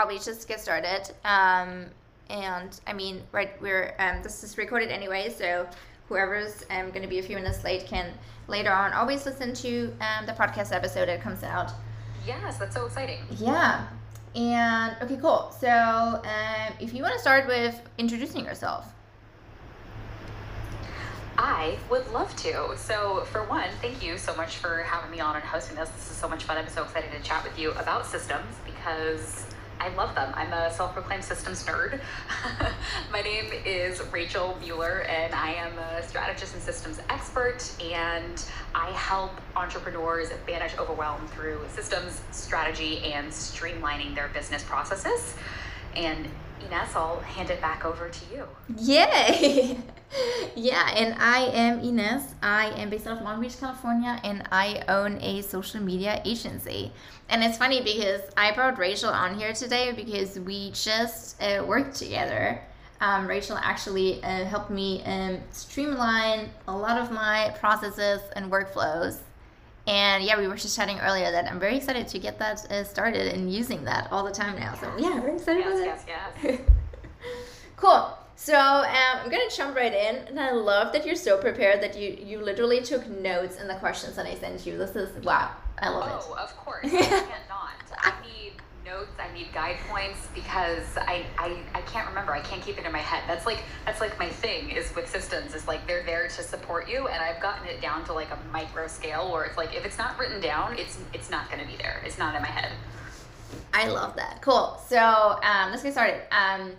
[0.00, 1.10] probably just get started.
[1.26, 1.84] Um,
[2.30, 5.68] and I mean, right, we're um, this is recorded anyway, so
[6.08, 8.10] whoever's um, going to be a few minutes late can
[8.48, 11.72] later on always listen to um, the podcast episode that comes out.
[12.26, 13.18] Yes, that's so exciting.
[13.36, 13.88] Yeah.
[14.34, 15.54] And okay, cool.
[15.60, 18.86] So um, if you want to start with introducing yourself.
[21.36, 22.76] I would love to.
[22.76, 25.88] So, for one, thank you so much for having me on and hosting this.
[25.88, 26.58] This is so much fun.
[26.58, 29.46] I'm so excited to chat with you about systems because
[29.80, 30.30] I love them.
[30.36, 32.00] I'm a self proclaimed systems nerd.
[33.12, 37.72] My name is Rachel Mueller, and I am a strategist and systems expert.
[37.82, 38.44] And
[38.74, 45.34] I help entrepreneurs banish overwhelm through systems, strategy, and streamlining their business processes.
[45.96, 46.28] And
[46.62, 48.46] Ines, I'll hand it back over to you.
[48.78, 49.78] Yay!
[50.56, 52.34] yeah, and I am Ines.
[52.42, 56.92] I am based out of Long Beach, California, and I own a social media agency.
[57.28, 61.96] And it's funny because I brought Rachel on here today because we just uh, worked
[61.96, 62.60] together.
[63.00, 69.18] Um, Rachel actually uh, helped me um, streamline a lot of my processes and workflows.
[69.86, 72.84] And yeah, we were just chatting earlier that I'm very excited to get that uh,
[72.84, 74.74] started and using that all the time now.
[74.74, 76.60] So yeah, very excited yes, about yes, yes.
[77.76, 78.16] cool.
[78.36, 81.98] So um, I'm gonna jump right in, and I love that you're so prepared that
[81.98, 84.78] you you literally took notes in the questions that I sent you.
[84.78, 86.38] This is wow, I love oh, it.
[86.38, 87.72] Oh, of course, I can't not.
[87.98, 88.52] I need
[88.84, 89.10] notes.
[89.18, 92.32] I need guide points because I, I I can't remember.
[92.32, 93.22] I can't keep it in my head.
[93.26, 95.54] That's like that's like my thing is with systems.
[95.54, 98.38] Is like they're there to support you, and I've gotten it down to like a
[98.52, 101.76] micro scale where it's like if it's not written down, it's it's not to be
[101.76, 102.02] there.
[102.04, 102.72] It's not in my head.
[103.72, 104.42] I love that.
[104.42, 104.80] Cool.
[104.86, 106.22] So um, let's get started.
[106.32, 106.72] Um,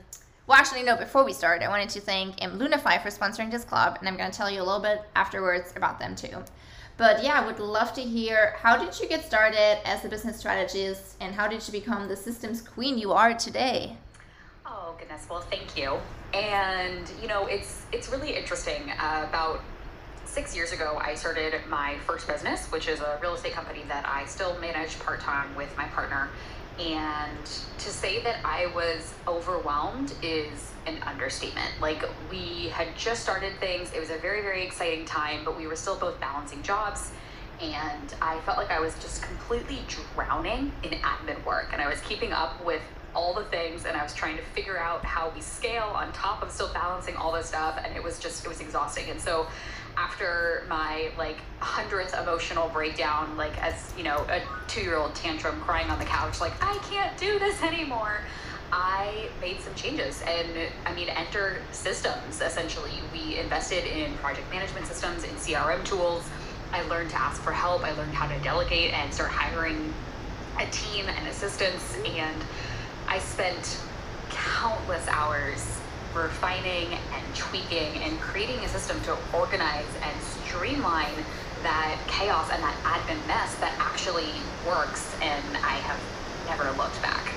[0.48, 3.64] well, actually, no, before we start, I wanted to thank um, Lunafy for sponsoring this
[3.64, 6.44] club, and I'm going to tell you a little bit afterwards about them too.
[7.02, 10.38] But yeah, I would love to hear how did you get started as a business
[10.38, 13.98] strategist, and how did you become the systems queen you are today?
[14.68, 15.98] Oh goodness, well, thank you.
[16.36, 18.92] And you know, it's it's really interesting.
[19.00, 19.64] Uh, about
[20.25, 24.08] six years ago, I started my first business, which is a real estate company that
[24.08, 26.30] I still manage part time with my partner.
[26.80, 31.70] And to say that I was overwhelmed is an understatement.
[31.80, 35.68] Like, we had just started things, it was a very, very exciting time, but we
[35.68, 37.12] were still both balancing jobs.
[37.62, 41.70] And I felt like I was just completely drowning in admin work.
[41.74, 42.81] And I was keeping up with
[43.14, 46.42] all the things and I was trying to figure out how we scale on top
[46.42, 47.80] of still balancing all this stuff.
[47.84, 49.10] And it was just, it was exhausting.
[49.10, 49.48] And so
[49.97, 55.59] after my like hundredth emotional breakdown, like as you know, a two year old tantrum
[55.62, 58.22] crying on the couch, like I can't do this anymore.
[58.74, 60.47] I made some changes and
[60.85, 62.94] I mean, enter systems essentially.
[63.13, 66.28] We invested in project management systems, in CRM tools.
[66.72, 67.84] I learned to ask for help.
[67.84, 69.94] I learned how to delegate and start hiring
[70.57, 71.97] a team and assistants.
[72.06, 72.41] And
[73.07, 73.78] I spent
[74.30, 75.81] countless hours
[76.16, 81.14] refining and tweaking and creating a system to organize and streamline
[81.64, 84.30] that chaos and that admin mess that actually
[84.68, 86.00] works and I have
[86.48, 87.32] never looked back.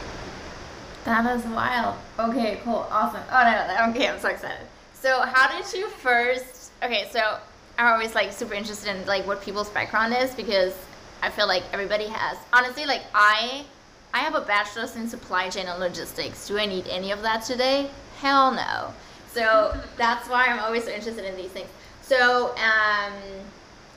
[1.05, 1.97] That is wild.
[2.19, 3.23] Okay, cool, awesome.
[3.31, 4.67] Oh no, okay, I'm so excited.
[4.95, 7.39] So how did you first okay, so
[7.79, 10.75] I'm always like super interested in like what people's background is because
[11.23, 13.65] I feel like everybody has honestly like I
[14.15, 16.47] I have a bachelor's in supply chain and logistics.
[16.47, 17.91] Do I need any of that today?
[18.25, 18.95] Hell no.
[19.35, 21.69] So that's why I'm always so interested in these things.
[22.01, 23.13] So, um,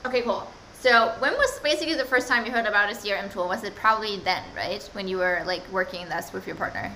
[0.04, 0.46] okay, cool.
[0.74, 3.48] So when was basically the first time you heard about a CRM tool?
[3.48, 4.82] Was it probably then, right?
[4.92, 6.92] When you were like working this with your partner?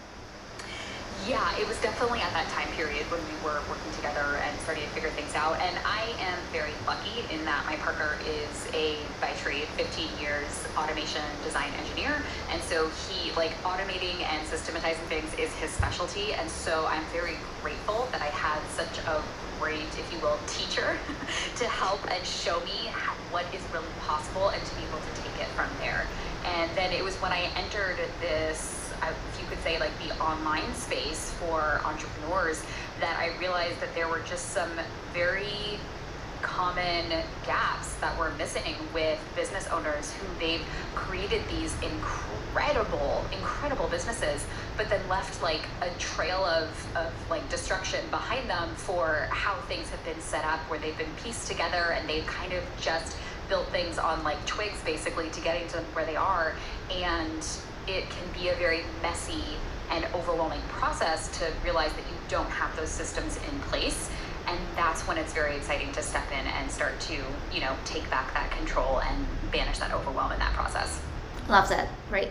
[1.28, 4.82] Yeah, it was definitely at that time period when we were working together and starting
[4.82, 5.54] to figure things out.
[5.60, 10.66] And I am very lucky in that my partner is a, by trade, 15 years
[10.76, 12.10] automation design engineer.
[12.50, 16.34] And so he, like, automating and systematizing things is his specialty.
[16.34, 19.22] And so I'm very grateful that I had such a
[19.60, 20.98] great, if you will, teacher
[21.54, 22.90] to help and show me
[23.30, 26.04] what is really possible and to be able to take it from there.
[26.58, 30.74] And then it was when I entered this if you could say, like the online
[30.74, 32.62] space for entrepreneurs,
[33.00, 34.70] that I realized that there were just some
[35.12, 35.78] very
[36.42, 37.06] common
[37.46, 40.64] gaps that were missing with business owners who they've
[40.94, 44.44] created these incredible incredible businesses
[44.76, 49.88] but then left like a trail of, of like destruction behind them for how things
[49.90, 53.16] have been set up where they've been pieced together and they've kind of just
[53.48, 56.54] built things on like twigs basically to getting to where they are.
[56.90, 57.46] And
[57.86, 59.42] it can be a very messy
[59.90, 64.10] and overwhelming process to realize that you don't have those systems in place.
[64.46, 67.14] And that's when it's very exciting to step in and start to
[67.52, 71.00] you know take back that control and banish that overwhelm in that process.
[71.48, 71.88] Love that.
[72.10, 72.30] Right.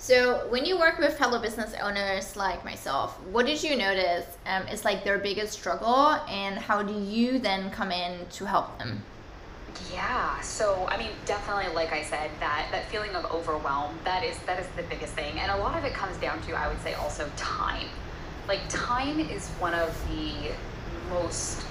[0.00, 4.66] So when you work with fellow business owners like myself, what did you notice um,
[4.68, 9.02] is like their biggest struggle, and how do you then come in to help them?
[9.92, 10.40] Yeah.
[10.40, 14.58] So I mean, definitely, like I said, that that feeling of overwhelm that is that
[14.58, 16.94] is the biggest thing, and a lot of it comes down to I would say
[16.94, 17.88] also time.
[18.46, 20.52] Like time is one of the
[21.10, 21.64] most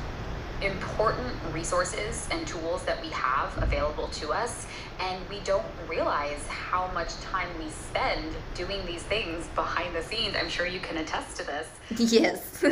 [0.62, 4.66] important resources and tools that we have available to us
[5.00, 10.36] and we don't realize how much time we spend doing these things behind the scenes
[10.36, 11.68] i'm sure you can attest to this
[12.12, 12.64] yes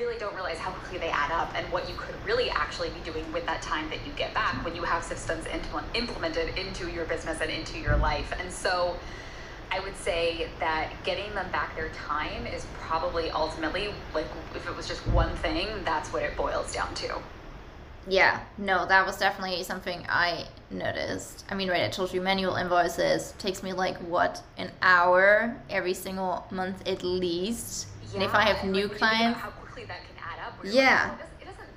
[0.00, 3.10] really don't realize how quickly they add up and what you could really actually be
[3.10, 5.44] doing with that time that you get back when you have systems
[5.94, 8.96] implemented into your business and into your life and so
[9.70, 14.74] I would say that getting them back their time is probably ultimately like if it
[14.74, 17.18] was just one thing, that's what it boils down to.
[18.08, 21.44] Yeah, no, that was definitely something I noticed.
[21.50, 25.94] I mean, right, I told you manual invoices takes me like what an hour every
[25.94, 27.86] single month at least.
[28.08, 29.50] Yeah, and if I have new clients, how
[29.80, 30.58] quickly that can add up.
[30.64, 31.16] Yeah.
[31.18, 31.26] Like,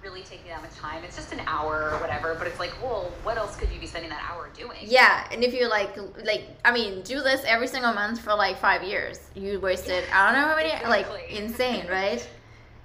[0.02, 1.02] really take me that much time.
[1.06, 3.88] It's just an hour or whatever, but it's like, well, what else could you be
[3.88, 4.80] spending that hour doing?
[4.82, 5.96] Yeah, and if you like,
[6.26, 10.26] like, I mean, do this every single month for like five years, you wasted, I
[10.26, 11.22] don't know how many, exactly.
[11.22, 12.28] like, insane, right?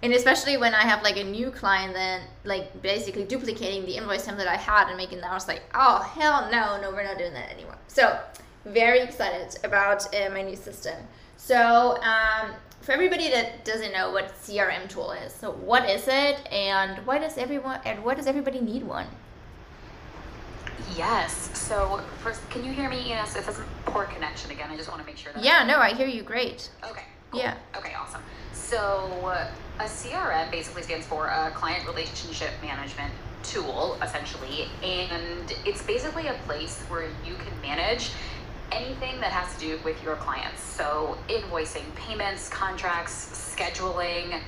[0.00, 4.24] and especially when I have like a new client, then like basically duplicating the invoice
[4.24, 7.18] template I had and making that, I was like, oh hell no, no, we're not
[7.18, 7.78] doing that anymore.
[7.88, 8.16] So
[8.64, 10.94] very excited about uh, my new system.
[11.36, 12.52] So um,
[12.88, 17.18] for everybody that doesn't know what CRM tool is, so what is it, and why
[17.18, 19.06] does everyone and why does everybody need one?
[20.96, 21.50] Yes.
[21.52, 23.02] So first, can you hear me?
[23.06, 23.36] Yes.
[23.36, 25.34] If it's a poor connection again, I just want to make sure.
[25.34, 25.66] that Yeah.
[25.66, 26.70] No, I hear you great.
[26.82, 27.02] Okay.
[27.30, 27.40] Cool.
[27.40, 27.58] Yeah.
[27.76, 27.92] Okay.
[27.92, 28.22] Awesome.
[28.54, 29.36] So
[29.78, 33.12] a CRM basically stands for a client relationship management
[33.42, 38.12] tool, essentially, and it's basically a place where you can manage
[38.72, 40.62] anything that has to do with your clients.
[40.62, 44.40] So, invoicing, payments, contracts, scheduling,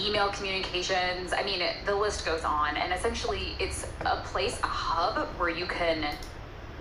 [0.00, 1.32] email communications.
[1.32, 2.76] I mean, it, the list goes on.
[2.76, 6.14] And essentially, it's a place, a hub where you can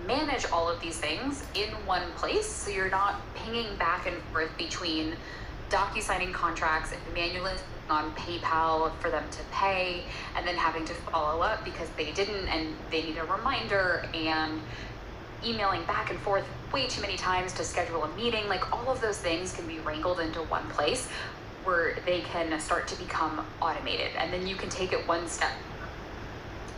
[0.07, 2.47] manage all of these things in one place.
[2.47, 5.15] So, you're not pinging back and forth between
[5.69, 7.53] docu signing contracts and manually
[7.89, 10.03] on PayPal for them to pay
[10.35, 14.61] and then having to follow up because they didn't and they need a reminder and
[15.45, 18.47] emailing back and forth way too many times to schedule a meeting.
[18.47, 21.07] Like all of those things can be wrangled into one place
[21.63, 24.11] where they can start to become automated.
[24.17, 25.51] And then you can take it one step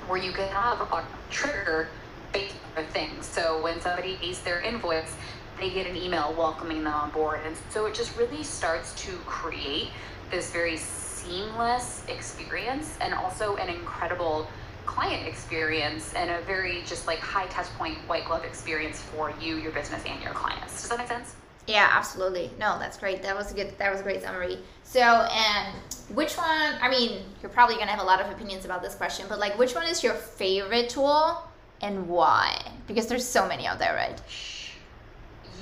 [0.08, 1.90] where you can have a trigger
[2.34, 2.56] based
[2.92, 3.26] things.
[3.26, 5.16] So when somebody pays their invoice,
[5.60, 7.42] they get an email welcoming them on board.
[7.46, 9.90] And so it just really starts to create
[10.32, 14.48] this very seamless experience and also an incredible
[14.86, 19.58] client experience and a very just like high touch point white glove experience for you
[19.58, 20.82] your business and your clients.
[20.82, 21.36] Does that make sense?
[21.68, 22.52] Yeah absolutely.
[22.60, 23.24] No that's great.
[23.24, 24.60] That was a good that was a great summary.
[24.84, 25.76] So and
[26.10, 29.26] which one i mean you're probably to have a lot of opinions about this question
[29.30, 31.42] but like which one is your favorite tool
[31.84, 32.72] and why?
[32.88, 34.22] Because there's so many out there right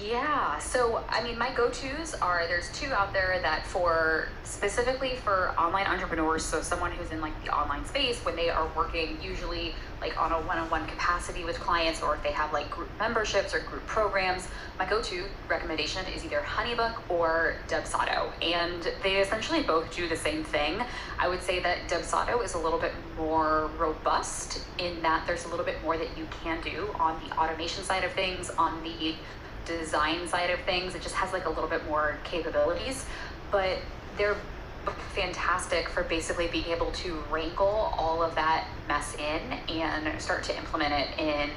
[0.04, 0.58] yeah.
[0.60, 5.86] So, I mean, my go-tos are there's two out there that for specifically for online
[5.86, 10.20] entrepreneurs, so someone who's in like the online space when they are working usually like
[10.20, 13.86] on a one-on-one capacity with clients or if they have like group memberships or group
[13.86, 14.48] programs,
[14.80, 18.32] my go-to recommendation is either Honeybook or Dubsado.
[18.42, 20.82] And they essentially both do the same thing.
[21.20, 25.50] I would say that Dubsado is a little bit more robust in that there's a
[25.50, 29.16] little bit more that you can do on the automation side of things, on the
[29.66, 30.96] design side of things.
[30.96, 33.06] It just has like a little bit more capabilities,
[33.52, 33.78] but
[34.18, 34.38] they're
[35.14, 40.58] fantastic for basically being able to wrangle all of that mess in and start to
[40.58, 41.50] implement it in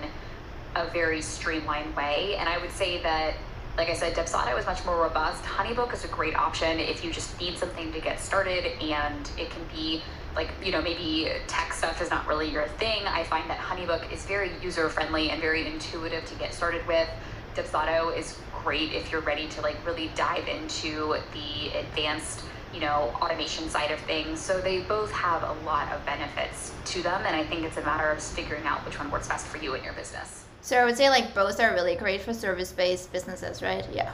[0.76, 2.36] a very streamlined way.
[2.36, 3.34] And I would say that,
[3.78, 5.42] like I said, Dubsado is much more robust.
[5.44, 9.50] Honeybook is a great option if you just need something to get started and it
[9.50, 10.02] can be
[10.36, 13.06] like, you know, maybe tech stuff is not really your thing.
[13.06, 17.08] I find that Honeybook is very user friendly and very intuitive to get started with.
[17.54, 22.42] Dubsado is great if you're ready to like really dive into the advanced
[22.72, 24.40] you know automation side of things.
[24.40, 27.82] So they both have a lot of benefits to them and i think it's a
[27.82, 30.44] matter of figuring out which one works best for you and your business.
[30.60, 33.84] So i would say like both are really great for service-based businesses right?
[33.92, 34.12] Yeah.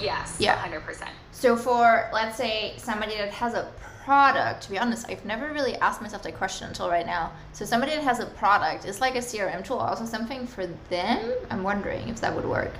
[0.00, 0.56] Yes yeah.
[0.66, 3.70] 100% so for let's say somebody that has a
[4.04, 7.32] product, to be honest, I've never really asked myself that question until right now.
[7.52, 11.32] So somebody that has a product, is like a CRM tool also something for them?
[11.50, 12.72] I'm wondering if that would work.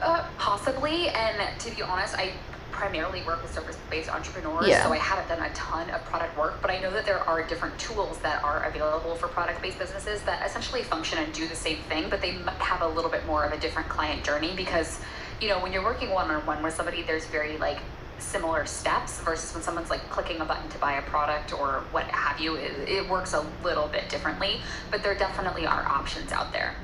[0.00, 2.32] Uh, possibly, and to be honest, I
[2.70, 4.84] primarily work with service-based entrepreneurs, Yeah.
[4.84, 7.42] so I haven't done a ton of product work, but I know that there are
[7.42, 11.78] different tools that are available for product-based businesses that essentially function and do the same
[11.88, 15.00] thing, but they have a little bit more of a different client journey because,
[15.40, 17.78] you know, when you're working one-on-one with somebody, there's very like
[18.18, 22.04] similar steps versus when someone's like clicking a button to buy a product or what
[22.04, 26.52] have you, it, it works a little bit differently, but there definitely are options out
[26.52, 26.74] there.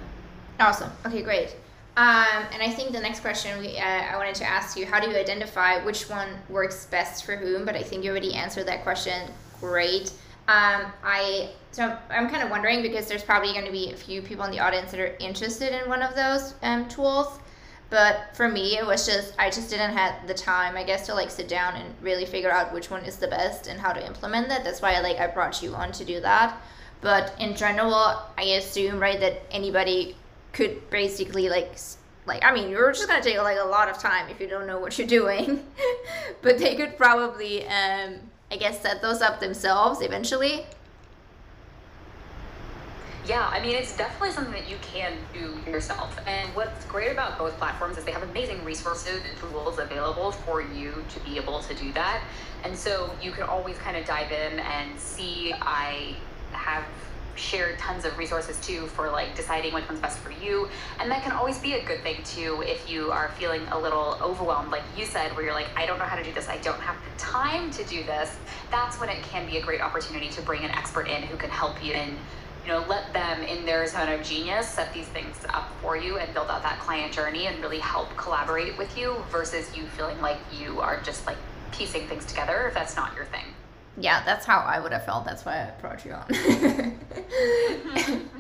[0.61, 0.91] Awesome.
[1.07, 1.57] Okay, great.
[1.97, 4.99] Um, and I think the next question we, uh, I wanted to ask you: How
[4.99, 7.67] do you identify which one works best for whom?
[7.67, 9.31] But I think you already answered that question.
[9.61, 10.11] Great.
[10.49, 14.23] Um, I so I'm kind of wondering because there's probably going to be a few
[14.23, 17.39] people in the audience that are interested in one of those um, tools.
[17.93, 21.15] But for me, it was just I just didn't have the time, I guess, to
[21.15, 24.05] like sit down and really figure out which one is the best and how to
[24.05, 24.65] implement that.
[24.65, 26.59] That's why I like I brought you on to do that.
[27.03, 30.17] But in general, I assume right that anybody
[30.55, 31.77] could basically like
[32.25, 34.67] like I mean you're just gonna take like a lot of time if you don't
[34.67, 35.63] know what you're doing,
[36.41, 38.15] but they could probably um,
[38.51, 40.65] I guess set those up themselves eventually.
[43.25, 46.19] Yeah, I mean, it's definitely something that you can do yourself.
[46.27, 50.61] And what's great about both platforms is they have amazing resources and tools available for
[50.61, 52.21] you to be able to do that.
[52.65, 55.53] And so you can always kind of dive in and see.
[55.53, 56.17] I
[56.51, 56.85] have
[57.35, 60.69] shared tons of resources too for like deciding which one's best for you.
[61.01, 64.19] And that can always be a good thing too if you are feeling a little
[64.21, 66.59] overwhelmed, like you said, where you're like, I don't know how to do this, I
[66.59, 68.37] don't have the time to do this.
[68.71, 71.51] That's when it can be a great opportunity to bring an expert in who can
[71.51, 72.17] help you and
[72.65, 76.19] you know, let them in their zone of genius set these things up for you
[76.19, 80.21] and build out that client journey and really help collaborate with you versus you feeling
[80.21, 81.39] like you are just like
[81.73, 83.45] piecing things together if that's not your thing.
[83.99, 85.25] Yeah, that's how I would have felt.
[85.25, 86.27] That's why I brought you on.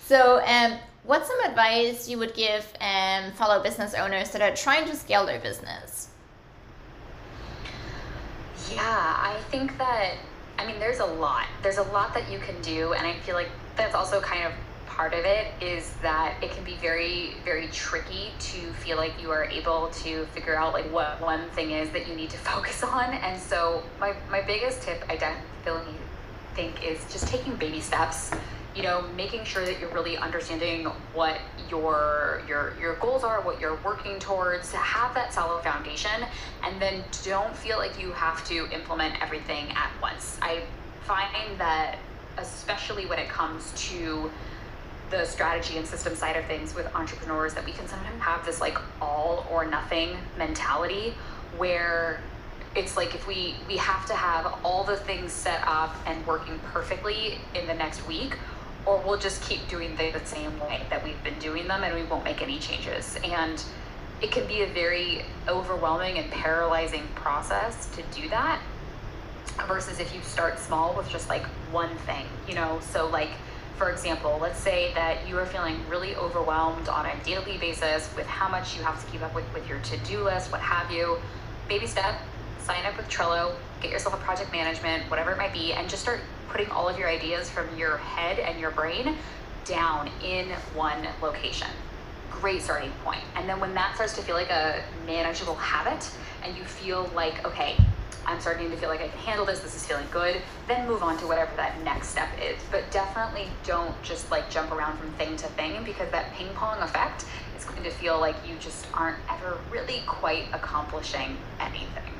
[0.00, 4.86] so, um, what's some advice you would give um, fellow business owners that are trying
[4.86, 6.10] to scale their business?
[8.70, 10.14] Yeah, I think that,
[10.58, 11.46] I mean, there's a lot.
[11.62, 12.92] There's a lot that you can do.
[12.94, 14.52] And I feel like that's also kind of
[14.86, 19.30] part of it is that it can be very, very tricky to feel like you
[19.30, 22.82] are able to figure out like what one thing is that you need to focus
[22.82, 23.12] on.
[23.12, 25.94] And so my, my biggest tip I definitely
[26.54, 28.30] think is just taking baby steps
[28.76, 31.38] you know making sure that you're really understanding what
[31.70, 36.26] your your your goals are what you're working towards have that solid foundation
[36.62, 40.38] and then don't feel like you have to implement everything at once.
[40.42, 40.62] I
[41.04, 41.96] find that
[42.38, 44.30] especially when it comes to
[45.10, 48.60] the strategy and system side of things with entrepreneurs that we can sometimes have this
[48.60, 51.14] like all or nothing mentality
[51.56, 52.20] where
[52.74, 56.58] it's like if we we have to have all the things set up and working
[56.72, 58.36] perfectly in the next week
[58.86, 62.04] or we'll just keep doing the same way that we've been doing them and we
[62.04, 63.18] won't make any changes.
[63.24, 63.62] And
[64.22, 68.60] it can be a very overwhelming and paralyzing process to do that
[69.66, 72.78] versus if you start small with just like one thing you know?
[72.92, 73.30] So like
[73.76, 78.26] for example let's say that you are feeling really overwhelmed on a daily basis with
[78.26, 81.18] how much you have to keep up with with your to-do list what have you.
[81.68, 82.20] Baby step
[82.66, 86.02] sign up with Trello, get yourself a project management, whatever it might be, and just
[86.02, 86.20] start
[86.56, 89.14] putting all of your ideas from your head and your brain
[89.66, 91.68] down in one location.
[92.30, 93.20] Great starting point.
[93.34, 96.10] And then when that starts to feel like a manageable habit
[96.42, 97.76] and you feel like, okay,
[98.24, 101.02] I'm starting to feel like I can handle this, this is feeling good, then move
[101.02, 102.58] on to whatever that next step is.
[102.70, 106.78] But definitely don't just like jump around from thing to thing because that ping pong
[106.78, 107.26] effect
[107.58, 112.14] is going to feel like you just aren't ever really quite accomplishing anything.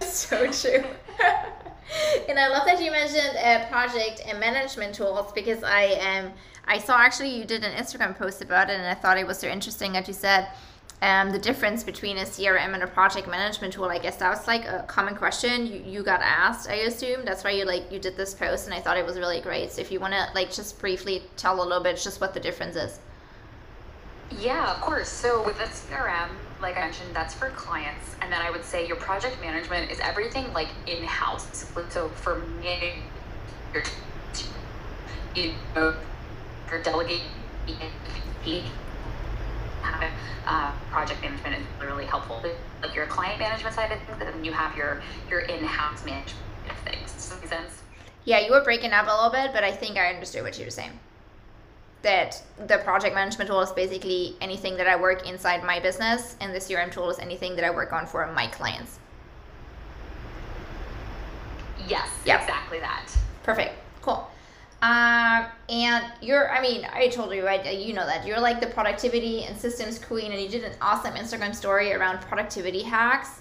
[0.00, 0.84] so true.
[2.28, 6.32] and I love that you mentioned uh, project and management tools because I um
[6.66, 9.38] I saw actually you did an Instagram post about it and I thought it was
[9.38, 10.48] so interesting that you said
[11.02, 13.84] um, the difference between a CRM and a project management tool.
[13.84, 16.68] I guess that was like a common question you, you got asked.
[16.68, 19.18] I assume that's why you like you did this post and I thought it was
[19.18, 19.72] really great.
[19.72, 22.40] So if you want to like just briefly tell a little bit just what the
[22.40, 22.98] difference is.
[24.38, 25.08] Yeah, of course.
[25.08, 28.16] So with the CRM, like I mentioned, that's for clients.
[28.22, 31.66] And then I would say your project management is everything like in house.
[31.90, 32.94] So for me,
[33.72, 33.82] you're,
[35.34, 35.94] you know,
[36.70, 37.22] you're delegating
[40.46, 42.42] uh, project management is really helpful.
[42.82, 46.44] Like your client management side of things, and then you have your your in-house management
[46.70, 47.12] of things.
[47.12, 47.82] Does that make sense?
[48.24, 50.64] Yeah, you were breaking up a little bit, but I think I understood what you
[50.64, 50.92] were saying.
[52.06, 56.54] That the project management tool is basically anything that I work inside my business, and
[56.54, 59.00] the CRM tool is anything that I work on for my clients.
[61.88, 62.42] Yes, Yep.
[62.42, 63.06] exactly that.
[63.42, 63.74] Perfect.
[64.02, 64.28] Cool.
[64.82, 67.74] Um, and you're, I mean, I told you, right?
[67.74, 71.14] You know that you're like the productivity and systems queen, and you did an awesome
[71.14, 73.40] Instagram story around productivity hacks.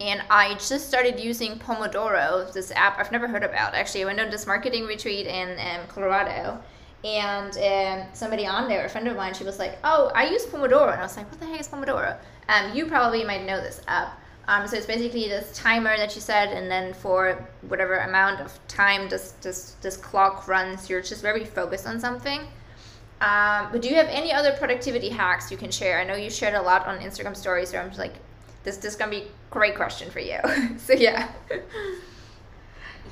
[0.00, 3.74] and I just started using Pomodoro, this app I've never heard about.
[3.74, 6.62] Actually, I went on this marketing retreat in um, Colorado,
[7.04, 10.46] and um, somebody on there, a friend of mine, she was like, "Oh, I use
[10.46, 12.16] Pomodoro," and I was like, "What the heck is Pomodoro?"
[12.48, 14.20] Um, you probably might know this app.
[14.48, 18.58] Um, so it's basically this timer that you set, and then for whatever amount of
[18.68, 22.40] time this this this clock runs, you're just very focused on something.
[23.20, 25.98] Um, but do you have any other productivity hacks you can share?
[25.98, 28.14] I know you shared a lot on Instagram stories, so I'm just like,
[28.62, 30.38] this this is gonna be a great question for you.
[30.78, 31.30] so yeah.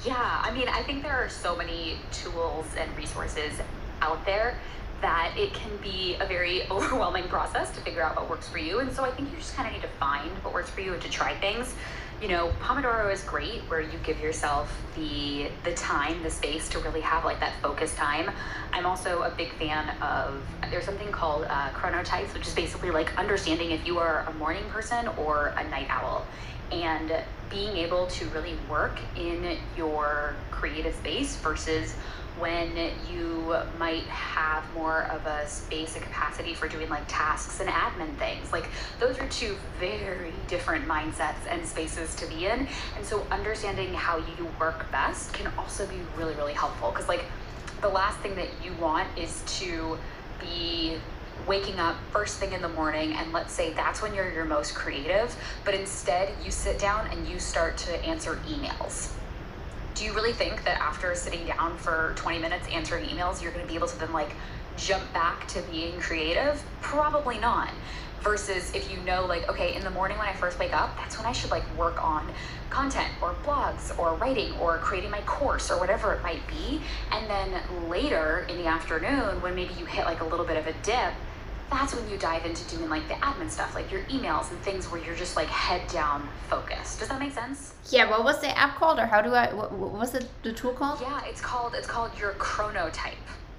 [0.04, 3.52] Yeah, I mean, I think there are so many tools and resources
[4.00, 4.58] out there
[5.00, 8.80] that it can be a very overwhelming process to figure out what works for you.
[8.80, 10.92] And so I think you just kind of need to find what works for you
[10.94, 11.74] and to try things.
[12.22, 16.78] You know, Pomodoro is great where you give yourself the the time, the space to
[16.78, 18.30] really have like that focus time.
[18.72, 23.16] I'm also a big fan of there's something called uh, chronotypes, which is basically like
[23.18, 26.24] understanding if you are a morning person or a night owl
[26.72, 27.12] and
[27.50, 31.94] being able to really work in your creative space versus
[32.38, 37.70] when you might have more of a space and capacity for doing like tasks and
[37.70, 38.52] admin things.
[38.52, 38.66] Like
[38.98, 42.66] those are two very different mindsets and spaces to be in.
[42.96, 46.90] And so understanding how you work best can also be really, really helpful.
[46.90, 47.24] Because like
[47.80, 49.96] the last thing that you want is to
[50.40, 50.96] be
[51.46, 54.74] waking up first thing in the morning and let's say that's when you're your most
[54.74, 55.34] creative,
[55.64, 59.14] but instead you sit down and you start to answer emails
[59.94, 63.64] do you really think that after sitting down for 20 minutes answering emails, you're going
[63.64, 64.34] to be able to then like
[64.76, 66.62] jump back to being creative?
[66.80, 67.70] Probably not.
[68.20, 71.18] Versus if you know, like, okay, in the morning when I first wake up, that's
[71.18, 72.26] when I should like work on
[72.70, 76.80] content or blogs or writing or creating my course or whatever it might be.
[77.12, 80.66] And then later in the afternoon, when maybe you hit like a little bit of
[80.66, 81.12] a dip,
[81.74, 84.86] that's when you dive into doing like the admin stuff, like your emails and things
[84.90, 87.00] where you're just like head down focused.
[87.00, 87.74] Does that make sense?
[87.90, 88.08] Yeah.
[88.08, 89.52] What was the app called, or how do I?
[89.52, 91.00] What, what was the, the tool called?
[91.00, 93.14] Yeah, it's called it's called your chronotype.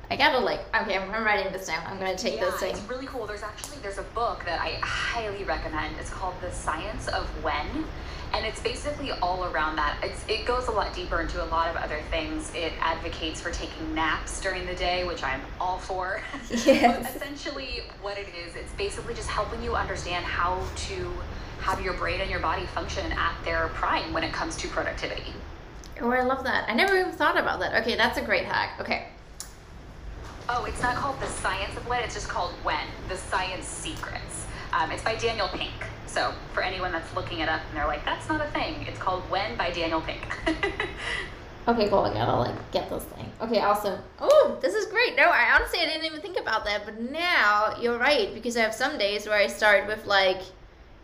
[0.10, 1.84] I gotta like okay, I'm, I'm writing this down.
[1.88, 2.76] I'm gonna take yeah, this thing.
[2.76, 3.26] It's really cool.
[3.26, 5.96] There's actually there's a book that I highly recommend.
[6.00, 7.86] It's called The Science of When
[8.34, 9.98] and it's basically all around that.
[10.04, 12.52] It's, it goes a lot deeper into a lot of other things.
[12.54, 16.22] It advocates for taking naps during the day, which I'm all for.
[16.66, 17.16] Yes.
[17.16, 21.12] essentially, what it is, it's basically just helping you understand how to
[21.62, 25.34] have your brain and your body function at their prime when it comes to productivity.
[26.02, 26.70] Oh, I love that.
[26.70, 27.82] I never even thought about that.
[27.82, 28.80] Okay, that's a great hack.
[28.82, 29.08] Okay.
[30.50, 34.46] Oh, it's not called The Science of When, it's just called When The Science Secrets.
[34.76, 35.72] Um, it's by Daniel Pink.
[36.06, 39.00] So for anyone that's looking it up and they're like, that's not a thing, it's
[39.00, 40.22] called When by Daniel Pink.
[41.68, 42.00] okay, cool.
[42.00, 43.32] I gotta like get this thing.
[43.42, 44.00] Okay, awesome.
[44.20, 45.16] Oh, this is great.
[45.16, 48.62] No, I honestly I didn't even think about that, but now you're right because I
[48.62, 50.42] have some days where I start with like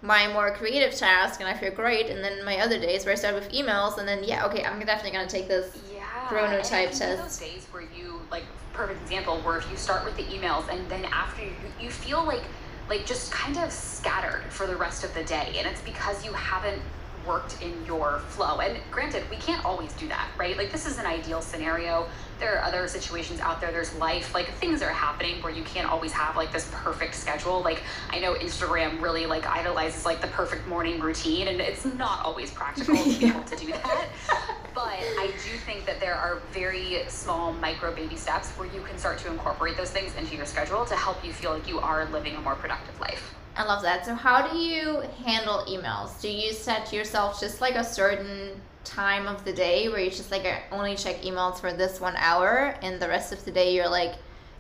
[0.02, 3.16] my more creative task and I feel great, and then my other days where I
[3.16, 7.22] start with emails, and then yeah, okay, I'm definitely gonna take this yeah, chronotype test.
[7.22, 10.90] Those days where you like perfect example where if you start with the emails and
[10.90, 12.44] then after you, you feel like
[12.92, 15.56] like just kind of scattered for the rest of the day.
[15.58, 16.82] And it's because you haven't
[17.28, 18.60] worked in your flow.
[18.60, 20.58] And granted, we can't always do that, right?
[20.58, 22.08] Like this is an ideal scenario.
[22.40, 23.72] There are other situations out there.
[23.72, 27.62] There's life, like things are happening where you can't always have like this perfect schedule.
[27.62, 32.24] Like I know Instagram really like idolizes like the perfect morning routine, and it's not
[32.26, 34.08] always practical to be able to do that.
[34.74, 38.98] But I do think that there are very small micro baby steps where you can
[38.98, 42.06] start to incorporate those things into your schedule to help you feel like you are
[42.06, 43.36] living a more productive life.
[43.56, 44.06] I love that.
[44.06, 46.20] So, how do you handle emails?
[46.22, 50.32] Do you set yourself just like a certain time of the day where you just
[50.32, 53.90] like only check emails for this one hour and the rest of the day you're
[53.90, 54.16] like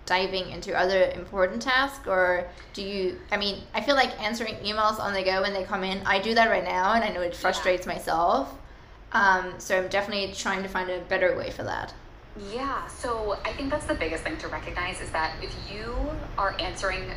[0.06, 2.08] diving into other important tasks?
[2.08, 5.64] Or do you, I mean, I feel like answering emails on the go when they
[5.64, 7.94] come in, I do that right now and I know it frustrates yeah.
[7.94, 8.54] myself.
[9.14, 11.94] Um, so I'm definitely trying to find a better way for that.
[12.54, 15.94] Yeah, so I think that's the biggest thing to recognize is that if you
[16.38, 17.12] are answering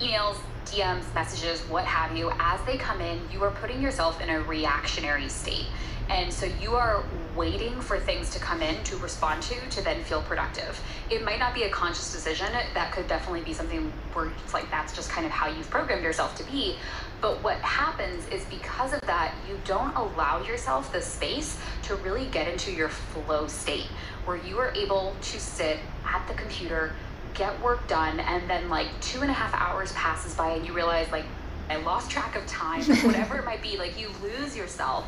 [0.00, 4.30] emails, DMs, messages, what have you, as they come in, you are putting yourself in
[4.30, 5.66] a reactionary state.
[6.08, 7.04] And so you are
[7.36, 10.80] waiting for things to come in to respond to to then feel productive.
[11.10, 12.48] It might not be a conscious decision.
[12.74, 16.02] That could definitely be something where it's like that's just kind of how you've programmed
[16.02, 16.76] yourself to be.
[17.20, 22.26] But what happens is because of that, you don't allow yourself the space to really
[22.26, 23.86] get into your flow state
[24.24, 26.92] where you are able to sit at the computer,
[27.34, 30.72] get work done, and then like two and a half hours passes by and you
[30.72, 31.24] realize, like,
[31.70, 35.06] I lost track of time, whatever it might be, like you lose yourself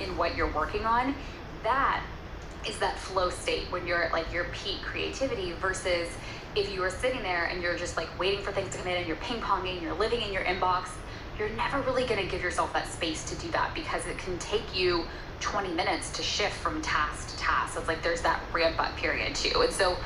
[0.00, 1.14] in what you're working on.
[1.64, 2.02] That
[2.68, 6.08] is that flow state when you're at like your peak creativity versus
[6.56, 8.96] if you are sitting there and you're just like waiting for things to come in
[8.96, 10.88] and you're ping ponging, you're living in your inbox
[11.38, 14.36] you're never really going to give yourself that space to do that because it can
[14.38, 15.04] take you
[15.40, 17.74] 20 minutes to shift from task to task.
[17.74, 19.62] So it's like there's that ramp up period too.
[19.62, 19.96] And so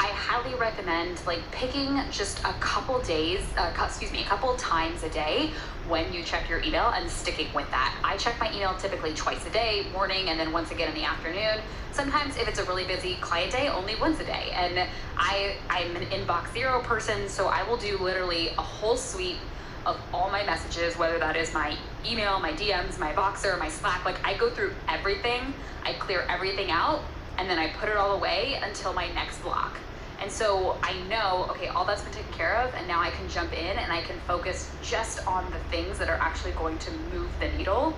[0.00, 5.02] I highly recommend like picking just a couple days, uh, excuse me, a couple times
[5.02, 5.50] a day
[5.88, 7.94] when you check your email and sticking with that.
[8.02, 11.04] I check my email typically twice a day, morning and then once again in the
[11.04, 11.60] afternoon.
[11.92, 14.50] Sometimes if it's a really busy client day, only once a day.
[14.54, 19.38] And I I'm an inbox zero person, so I will do literally a whole suite
[19.84, 21.76] of all my messages, whether that is my
[22.06, 24.04] email, my DMs, my Voxer, my Slack.
[24.04, 25.52] Like I go through everything,
[25.84, 27.02] I clear everything out,
[27.38, 29.78] and then I put it all away until my next block.
[30.20, 33.28] And so I know, okay, all that's been taken care of, and now I can
[33.28, 36.92] jump in and I can focus just on the things that are actually going to
[37.12, 37.96] move the needle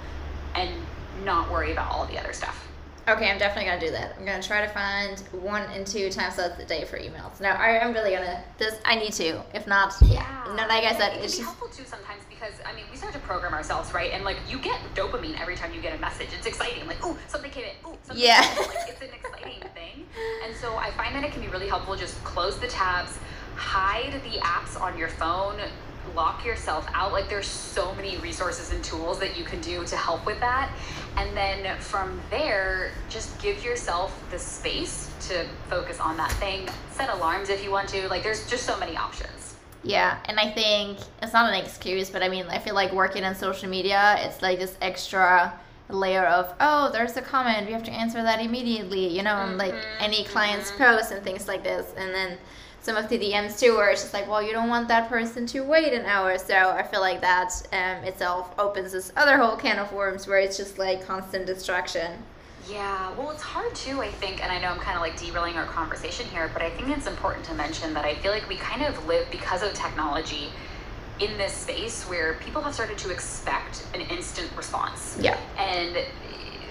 [0.55, 0.71] and
[1.23, 2.64] not worry about all the other stuff.
[3.07, 4.15] Okay, I'm definitely gonna do that.
[4.19, 7.39] I'm gonna try to find one and two time slots a day for emails.
[7.39, 8.43] Now, I, am really gonna.
[8.57, 9.43] This I need to.
[9.53, 10.45] If not, yeah.
[10.47, 13.19] No, like I said, it it's helpful too sometimes because I mean we start to
[13.21, 14.13] program ourselves, right?
[14.13, 16.29] And like you get dopamine every time you get a message.
[16.35, 16.87] It's exciting.
[16.87, 17.99] Like, oh, something came in.
[18.05, 18.43] Something yeah.
[18.43, 18.69] Came in.
[18.71, 20.07] Like it's an exciting thing.
[20.47, 21.97] And so I find that it can be really helpful.
[21.97, 23.19] Just close the tabs,
[23.55, 25.61] hide the apps on your phone,
[26.15, 27.13] lock yourself out.
[27.13, 30.71] Like there's so many resources and tools that you can do to help with that.
[31.17, 36.69] And then from there, just give yourself the space to focus on that thing.
[36.93, 38.09] Set alarms if you want to.
[38.09, 39.57] Like there's just so many options.
[39.83, 43.23] Yeah, and I think it's not an excuse, but I mean, I feel like working
[43.23, 45.53] in social media, it's like this extra
[45.89, 49.59] layer of oh there's a comment we have to answer that immediately you know mm-hmm.
[49.59, 50.83] like any client's mm-hmm.
[50.83, 52.39] post and things like this and then
[52.85, 55.47] some of the DMs too, where it's just like, well, you don't want that person
[55.47, 56.37] to wait an hour.
[56.37, 60.39] So I feel like that um, itself opens this other whole can of worms where
[60.39, 62.13] it's just like constant distraction.
[62.69, 65.57] Yeah, well, it's hard too, I think, and I know I'm kind of like derailing
[65.57, 68.57] our conversation here, but I think it's important to mention that I feel like we
[68.57, 70.49] kind of live because of technology
[71.21, 75.17] in this space where people have started to expect an instant response.
[75.21, 75.39] Yeah.
[75.59, 75.97] And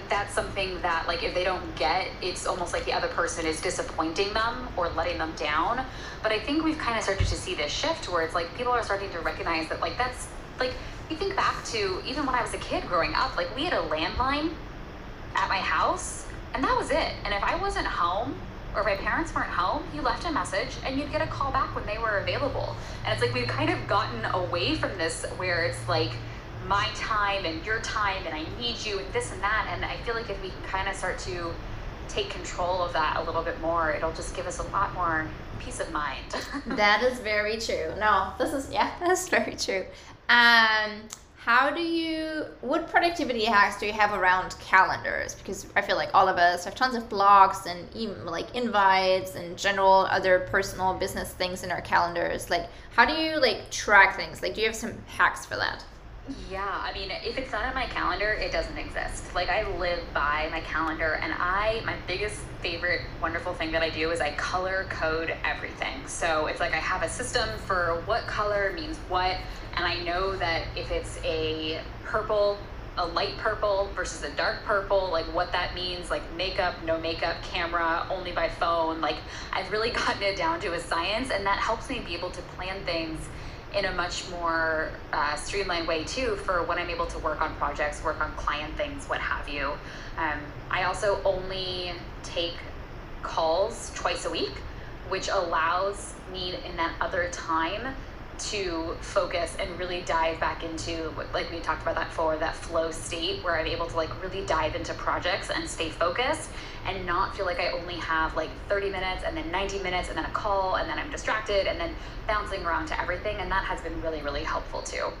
[0.08, 3.60] that's something that like if they don't get it's almost like the other person is
[3.60, 5.84] disappointing them or letting them down
[6.22, 8.72] but i think we've kind of started to see this shift where it's like people
[8.72, 10.72] are starting to recognize that like that's like
[11.10, 13.72] you think back to even when i was a kid growing up like we had
[13.72, 14.52] a landline
[15.34, 18.34] at my house and that was it and if i wasn't home
[18.74, 21.74] or my parents weren't home, you left a message and you'd get a call back
[21.74, 22.76] when they were available.
[23.04, 26.10] And it's like we've kind of gotten away from this where it's like
[26.66, 29.68] my time and your time and I need you and this and that.
[29.70, 31.52] And I feel like if we can kind of start to
[32.08, 35.26] take control of that a little bit more, it'll just give us a lot more
[35.58, 36.24] peace of mind.
[36.66, 37.92] that is very true.
[37.98, 39.84] No, this is, yeah, that's very true.
[40.28, 41.02] Um,
[41.36, 45.34] how do you, what productivity hacks do you have around calendars?
[45.34, 49.34] Because I feel like all of us have tons of blocks and even like invites
[49.34, 52.48] and general other personal business things in our calendars.
[52.48, 54.40] Like, how do you like track things?
[54.40, 55.84] Like, do you have some hacks for that?
[56.50, 59.34] Yeah, I mean, if it's not on my calendar, it doesn't exist.
[59.34, 63.90] Like, I live by my calendar, and I, my biggest favorite wonderful thing that I
[63.90, 66.06] do is I color code everything.
[66.06, 69.36] So it's like I have a system for what color means what,
[69.76, 72.56] and I know that if it's a purple,
[72.96, 77.36] a light purple versus a dark purple, like what that means, like makeup, no makeup,
[77.42, 79.02] camera, only by phone.
[79.02, 79.16] Like,
[79.52, 82.40] I've really gotten it down to a science, and that helps me be able to
[82.56, 83.20] plan things
[83.76, 87.54] in a much more uh, streamlined way too for when I'm able to work on
[87.56, 89.72] projects, work on client things, what have you.
[90.16, 90.38] Um,
[90.70, 92.54] I also only take
[93.22, 94.52] calls twice a week,
[95.08, 97.94] which allows me in that other time
[98.38, 102.90] to focus and really dive back into like we talked about that for that flow
[102.90, 106.50] state where I'm able to like really dive into projects and stay focused
[106.86, 110.18] and not feel like I only have like 30 minutes and then 90 minutes and
[110.18, 111.94] then a call and then I'm distracted and then
[112.26, 115.12] bouncing around to everything and that has been really really helpful too.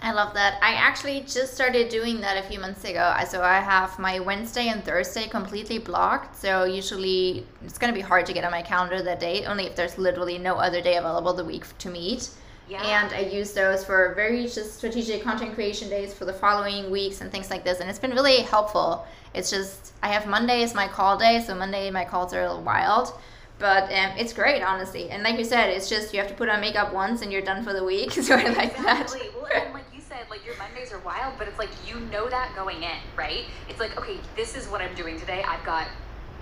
[0.00, 0.58] I love that.
[0.62, 3.12] I actually just started doing that a few months ago.
[3.28, 6.36] So I have my Wednesday and Thursday completely blocked.
[6.36, 9.66] So usually it's going to be hard to get on my calendar that day, only
[9.66, 12.30] if there's literally no other day available the week to meet.
[12.68, 12.82] Yeah.
[12.82, 17.20] And I use those for very just strategic content creation days for the following weeks
[17.20, 17.80] and things like this.
[17.80, 19.06] And it's been really helpful.
[19.34, 21.42] It's just, I have Monday as my call day.
[21.46, 23.12] So Monday, my calls are a little wild.
[23.58, 25.10] But um, it's great, honestly.
[25.10, 27.42] And like you said, it's just you have to put on makeup once and you're
[27.42, 28.12] done for the week.
[28.22, 29.20] sort of like exactly.
[29.20, 29.34] that.
[29.34, 32.28] Well, and like you said, like your Mondays are wild, but it's like you know
[32.28, 33.46] that going in, right?
[33.68, 35.42] It's like, okay, this is what I'm doing today.
[35.42, 35.88] I've got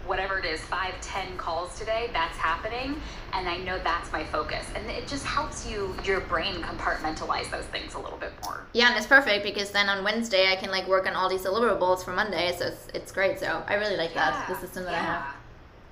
[0.07, 3.01] whatever it is, five, ten calls today, that's happening.
[3.33, 4.67] And I know that's my focus.
[4.75, 8.63] And it just helps you, your brain compartmentalize those things a little bit more.
[8.73, 11.43] Yeah, and it's perfect because then on Wednesday I can like work on all these
[11.43, 12.55] deliverables for Monday.
[12.59, 13.39] So it's, it's great.
[13.41, 15.01] So I really like yeah, that, the system that yeah.
[15.01, 15.35] I have.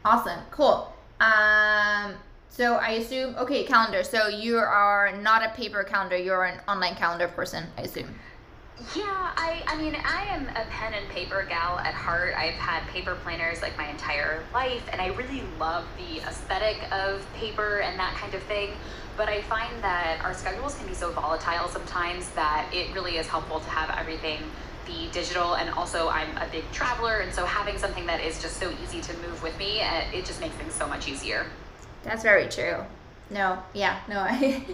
[0.04, 0.40] Awesome.
[0.50, 0.92] Cool.
[1.20, 2.14] Um,
[2.50, 4.04] So I assume okay, calendar.
[4.04, 6.16] So you are not a paper calendar.
[6.16, 7.64] You're an online calendar person.
[7.76, 8.14] I assume.
[8.96, 9.04] Yeah,
[9.36, 12.34] I, I mean, I am a pen and paper gal at heart.
[12.36, 17.24] I've had paper planners like my entire life, and I really love the aesthetic of
[17.34, 18.70] paper and that kind of thing.
[19.16, 23.28] But I find that our schedules can be so volatile sometimes that it really is
[23.28, 24.40] helpful to have everything
[24.86, 25.54] be digital.
[25.54, 29.00] And also, I'm a big traveler, and so having something that is just so easy
[29.02, 31.46] to move with me, uh, it just makes things so much easier.
[32.02, 32.84] That's very true.
[33.30, 34.66] No, yeah, no, I,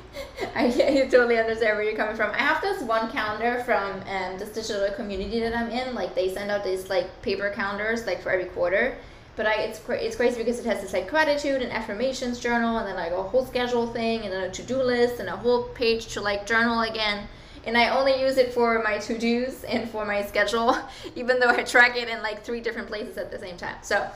[0.56, 2.32] I, I totally understand where you're coming from.
[2.32, 5.94] I have this one calendar from um, this digital community that I'm in.
[5.94, 8.96] Like they send out these like paper calendars like for every quarter.
[9.36, 12.86] But I, it's it's crazy because it has this like gratitude and affirmations journal, and
[12.88, 15.64] then like a whole schedule thing, and then a to do list, and a whole
[15.68, 17.28] page to like journal again.
[17.66, 20.76] And I only use it for my to dos and for my schedule,
[21.14, 23.76] even though I track it in like three different places at the same time.
[23.82, 24.10] So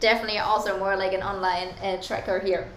[0.00, 2.68] definitely also more like an online uh, tracker here.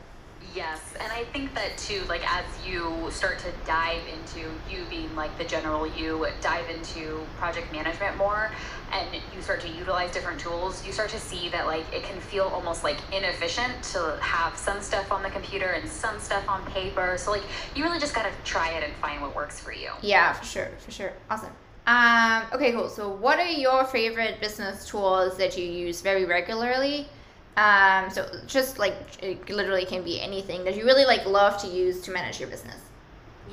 [0.54, 5.14] Yes, and I think that too, like as you start to dive into you being
[5.16, 8.52] like the general you, dive into project management more,
[8.92, 12.20] and you start to utilize different tools, you start to see that like it can
[12.20, 16.66] feel almost like inefficient to have some stuff on the computer and some stuff on
[16.66, 17.16] paper.
[17.18, 17.44] So like
[17.76, 19.92] you really just gotta try it and find what works for you.
[20.02, 21.14] Yeah, for sure, for sure.
[21.30, 21.54] Awesome.
[21.88, 22.90] Um, okay, cool.
[22.90, 27.08] So, what are your favorite business tools that you use very regularly?
[27.58, 31.68] Um, so just like it literally can be anything that you really like love to
[31.68, 32.78] use to manage your business.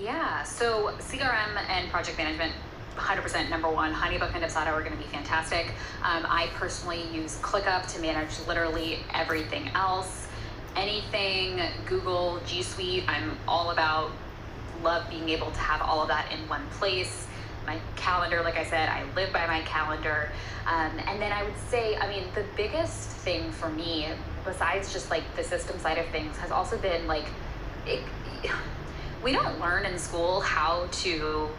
[0.01, 0.43] Yeah.
[0.45, 2.53] So CRM and project management
[2.97, 3.93] 100% number one.
[3.93, 5.69] Honeybook and Dubsado are going to be fantastic.
[6.03, 10.27] Um, I personally use ClickUp to manage literally everything else.
[10.77, 14.11] Anything Google, G Suite, I'm all about.
[14.83, 17.28] Love being able to have all of that in one place.
[17.69, 20.33] My calendar, like I said, I live by my calendar.
[20.67, 24.07] Um, and then I would say, I mean, the biggest thing for me,
[24.43, 27.27] besides just like the system side of things, has also been like,
[27.85, 28.01] it,
[29.23, 31.51] we don't learn in school how to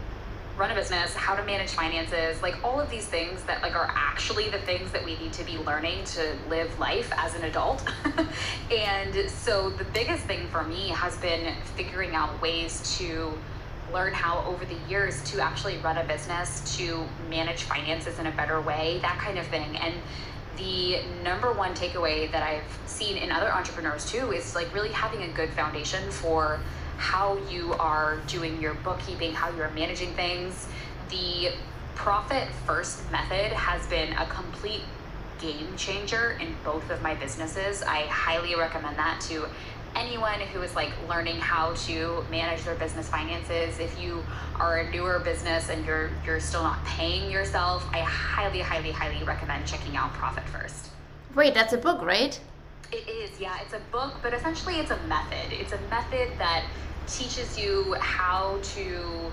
[0.56, 3.92] run a business, how to manage finances, like all of these things that like are
[3.94, 7.88] actually the things that we need to be learning to live life as an adult.
[8.72, 13.32] and so the biggest thing for me has been figuring out ways to
[13.92, 18.32] learn how over the years to actually run a business, to manage finances in a
[18.32, 19.76] better way, that kind of thing.
[19.76, 19.94] And
[20.56, 25.22] the number one takeaway that I've seen in other entrepreneurs too is like really having
[25.22, 26.60] a good foundation for
[26.98, 30.68] how you are doing your bookkeeping, how you're managing things.
[31.08, 31.52] The
[31.94, 34.82] profit first method has been a complete
[35.40, 37.82] game changer in both of my businesses.
[37.82, 39.46] I highly recommend that to
[39.94, 44.22] anyone who is like learning how to manage their business finances if you
[44.56, 49.24] are a newer business and you're you're still not paying yourself i highly highly highly
[49.24, 50.88] recommend checking out profit first.
[51.34, 52.38] Wait that's a book right?
[52.92, 55.52] It is yeah it's a book but essentially it's a method.
[55.52, 56.64] It's a method that
[57.06, 59.30] teaches you how to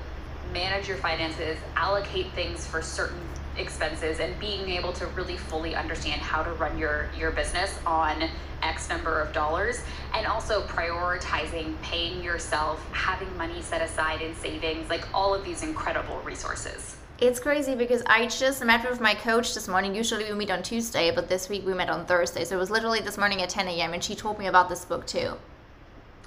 [0.53, 3.19] manage your finances allocate things for certain
[3.57, 8.29] expenses and being able to really fully understand how to run your your business on
[8.61, 9.81] x number of dollars
[10.13, 15.63] and also prioritizing paying yourself having money set aside in savings like all of these
[15.63, 19.95] incredible resources it's crazy because I just met with my coach this morning.
[19.95, 22.45] Usually we meet on Tuesday, but this week we met on Thursday.
[22.45, 23.93] So it was literally this morning at 10 a.m.
[23.93, 25.33] and she told me about this book too.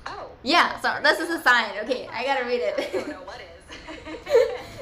[0.04, 0.30] Oh.
[0.42, 1.70] Yeah, so this is a sign.
[1.84, 2.74] Okay, I gotta read it.
[2.76, 4.18] I don't know what is.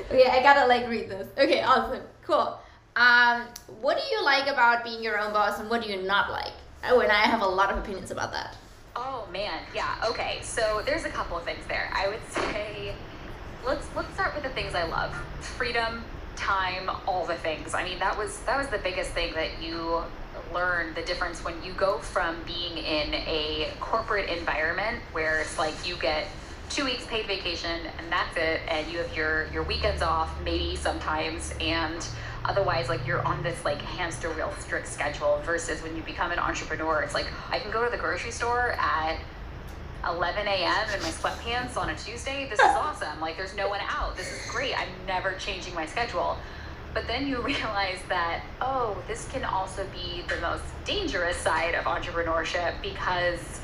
[0.11, 1.29] okay, I gotta like read this.
[1.37, 2.01] Okay, awesome.
[2.29, 2.61] Cool.
[2.95, 3.45] Um,
[3.81, 6.53] what do you like about being your own boss and what do you not like?
[6.85, 8.55] Oh, and I have a lot of opinions about that.
[8.95, 9.95] Oh man, yeah.
[10.07, 11.91] Okay, so there's a couple of things there.
[11.91, 12.95] I would say
[13.65, 15.15] let's let's start with the things I love.
[15.41, 16.05] Freedom,
[16.37, 17.73] time, all the things.
[17.73, 20.03] I mean, that was that was the biggest thing that you
[20.53, 25.75] learn the difference when you go from being in a corporate environment where it's like
[25.89, 26.27] you get
[26.69, 30.77] two weeks paid vacation and that's it and you have your your weekends off maybe
[30.77, 32.07] sometimes and
[32.45, 36.39] otherwise like you're on this like hamster wheel strict schedule versus when you become an
[36.39, 39.19] entrepreneur it's like i can go to the grocery store at
[40.07, 40.89] 11 a.m.
[40.95, 42.49] in my sweatpants on a Tuesday.
[42.49, 43.21] This is awesome.
[43.21, 44.17] Like, there's no one out.
[44.17, 44.79] This is great.
[44.79, 46.37] I'm never changing my schedule.
[46.95, 51.85] But then you realize that, oh, this can also be the most dangerous side of
[51.85, 53.61] entrepreneurship because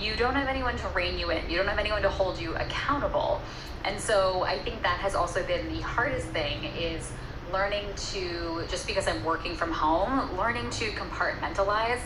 [0.00, 1.48] you don't have anyone to rein you in.
[1.48, 3.40] You don't have anyone to hold you accountable.
[3.84, 7.10] And so I think that has also been the hardest thing is
[7.52, 12.00] learning to just because I'm working from home, learning to compartmentalize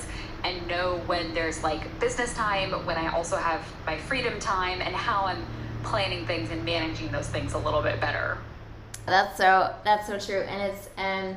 [0.44, 4.94] and know when there's like business time, when I also have my freedom time and
[4.94, 5.44] how I'm
[5.82, 8.38] planning things and managing those things a little bit better.
[9.06, 11.36] That's so that's so true and it's and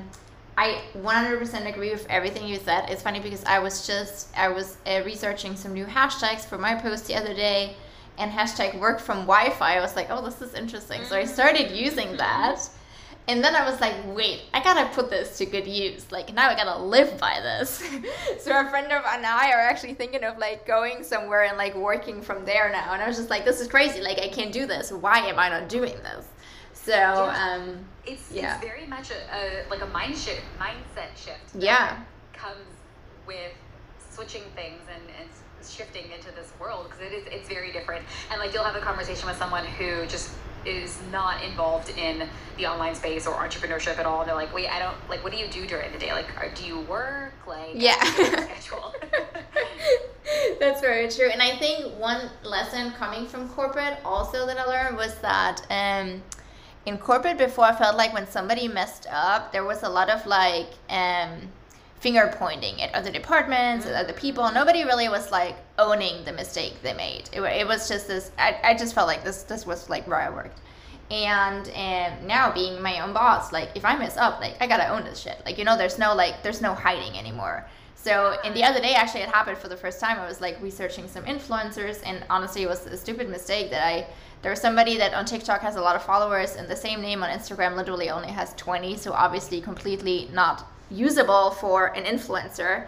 [0.59, 2.89] I 100% agree with everything you said.
[2.89, 6.75] It's funny because I was just I was uh, researching some new hashtags for my
[6.75, 7.77] post the other day,
[8.17, 9.77] and hashtag work from Wi-Fi.
[9.77, 11.05] I was like, oh, this is interesting.
[11.05, 12.69] So I started using that,
[13.29, 16.11] and then I was like, wait, I gotta put this to good use.
[16.11, 17.81] Like now I gotta live by this.
[18.41, 21.73] so a friend of and I are actually thinking of like going somewhere and like
[21.73, 22.91] working from there now.
[22.91, 24.01] And I was just like, this is crazy.
[24.01, 24.91] Like I can't do this.
[24.91, 26.25] Why am I not doing this?
[26.73, 28.55] So um, it's yeah.
[28.55, 31.55] it's very much a, a like a mind shift, mindset shift.
[31.57, 32.01] Yeah,
[32.33, 32.57] comes
[33.27, 33.53] with
[34.11, 35.29] switching things and, and
[35.67, 38.05] shifting into this world because it is it's very different.
[38.31, 40.31] And like you'll have a conversation with someone who just
[40.65, 44.67] is not involved in the online space or entrepreneurship at all and they're like wait
[44.67, 47.33] i don't like what do you do during the day like are, do you work
[47.47, 48.93] like yeah schedule
[50.59, 54.97] that's very true and i think one lesson coming from corporate also that i learned
[54.97, 56.21] was that um
[56.89, 60.25] in corporate before i felt like when somebody messed up there was a lot of
[60.25, 61.31] like um
[61.99, 64.49] finger pointing at other departments and other people.
[64.51, 67.29] Nobody really was like owning the mistake they made.
[67.33, 68.31] It, it was just this.
[68.37, 70.59] I, I just felt like this this was like where I worked.
[71.11, 74.87] And and now being my own boss, like if I mess up, like I gotta
[74.87, 75.41] own this shit.
[75.45, 77.67] Like you know, there's no like there's no hiding anymore.
[77.95, 80.19] So and the other day actually it happened for the first time.
[80.19, 84.07] I was like researching some influencers, and honestly, it was a stupid mistake that I.
[84.41, 87.23] There was somebody that on TikTok has a lot of followers, and the same name
[87.23, 88.97] on Instagram literally only has 20.
[88.97, 92.87] So obviously, completely not usable for an influencer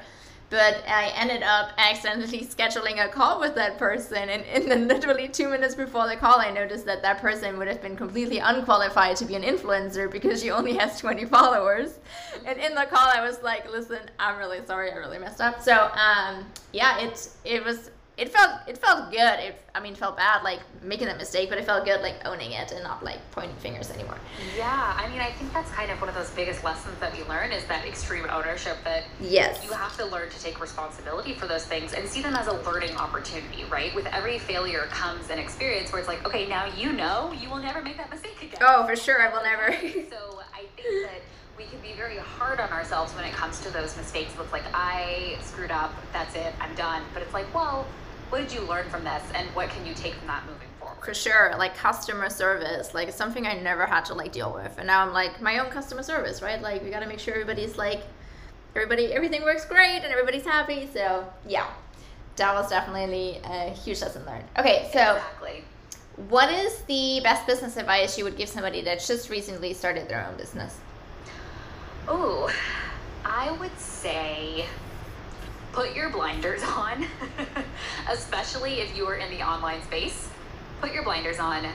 [0.52, 4.30] but I ended up accidentally scheduling a call with that person.
[4.30, 7.70] And, and then, literally two minutes before the call, I noticed that that person would
[7.70, 12.00] have been completely unqualified to be an influencer because she only has 20 followers.
[12.46, 15.62] And in the call, I was like, "Listen, I'm really sorry, I really messed up."
[15.62, 17.90] So, um, yeah, it it was
[18.22, 19.40] it felt it felt good.
[19.40, 22.52] It I mean, felt bad like making that mistake, but it felt good like owning
[22.52, 24.18] it and not like pointing fingers anymore.
[24.56, 27.24] Yeah, I mean, I think that's kind of one of those biggest lessons that we
[27.24, 28.78] learn is that extreme ownership.
[28.84, 32.36] That yes, you have to learn to take responsibility for those things and see them
[32.36, 33.64] as a learning opportunity.
[33.72, 33.94] Right?
[33.96, 37.58] With every failure comes an experience where it's like, okay, now you know you will
[37.58, 38.60] never make that mistake again.
[38.62, 39.72] Oh, for sure, I will never.
[40.12, 41.22] so I think that
[41.58, 44.32] we can be very hard on ourselves when it comes to those mistakes.
[44.40, 47.04] It's like I screwed up, that's it, I'm done.
[47.14, 47.86] But it's like, well,
[48.32, 51.04] what did you learn from this and what can you take from that moving forward?
[51.04, 54.88] For sure like customer service like something i never had to like deal with and
[54.88, 56.62] now i'm like my own customer service right?
[56.62, 58.04] Like we got to make sure everybody's like
[58.76, 61.68] everybody everything works great and everybody's happy so yeah.
[62.38, 64.46] That was definitely a huge lesson learned.
[64.58, 65.64] Okay so exactly.
[66.30, 70.26] what is the best business advice you would give somebody that just recently started their
[70.26, 70.78] own business?
[72.08, 72.50] Oh
[73.24, 74.66] i would say
[75.72, 77.06] put your blinders on,
[78.10, 80.30] especially if you are in the online space.
[80.82, 81.66] Put your blinders on.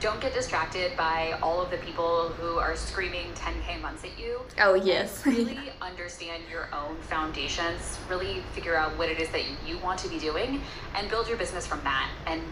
[0.00, 4.40] Don't get distracted by all of the people who are screaming 10K months at you.
[4.58, 5.24] Oh, yes.
[5.26, 10.08] really understand your own foundations, really figure out what it is that you want to
[10.08, 10.60] be doing,
[10.96, 12.10] and build your business from that.
[12.26, 12.42] And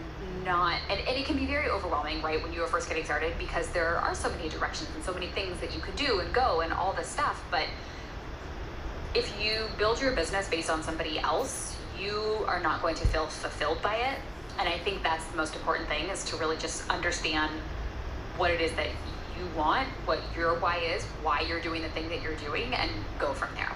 [0.45, 3.33] not, and, and it can be very overwhelming, right, when you are first getting started
[3.37, 6.33] because there are so many directions and so many things that you could do and
[6.33, 7.43] go and all this stuff.
[7.51, 7.65] But
[9.13, 13.27] if you build your business based on somebody else, you are not going to feel
[13.27, 14.19] fulfilled by it.
[14.59, 17.51] And I think that's the most important thing is to really just understand
[18.37, 18.87] what it is that
[19.37, 22.91] you want, what your why is, why you're doing the thing that you're doing, and
[23.19, 23.71] go from there.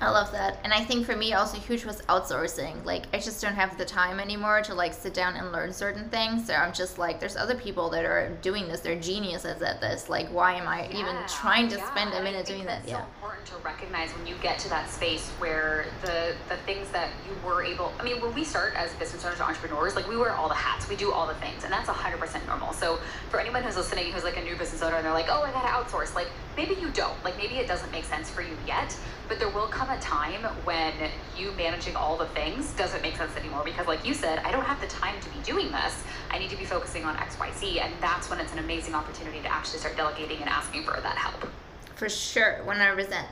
[0.00, 0.58] I love that.
[0.62, 2.84] And I think for me also huge was outsourcing.
[2.84, 6.08] Like I just don't have the time anymore to like sit down and learn certain
[6.08, 6.46] things.
[6.46, 8.80] So I'm just like there's other people that are doing this.
[8.80, 10.08] They're geniuses at this.
[10.08, 11.90] Like why am I yeah, even trying to yeah.
[11.90, 12.86] spend a minute doing that?
[12.86, 12.98] yeah.
[12.98, 17.10] So important to recognize when you get to that space where the the things that
[17.26, 20.16] you were able I mean when we start as business owners or entrepreneurs, like we
[20.16, 20.88] wear all the hats.
[20.88, 22.72] We do all the things and that's 100% normal.
[22.72, 25.42] So for anyone who's listening who's like a new business owner and they're like, "Oh,
[25.42, 27.22] I got to outsource." Like maybe you don't.
[27.24, 28.96] Like maybe it doesn't make sense for you yet,
[29.28, 30.92] but there will come a time when
[31.36, 34.64] you managing all the things doesn't make sense anymore because like you said i don't
[34.64, 36.02] have the time to be doing this.
[36.30, 39.48] I need to be focusing on xyz and that's when it's an amazing opportunity to
[39.52, 41.48] actually start delegating and asking for that help.
[41.96, 43.24] For sure 100%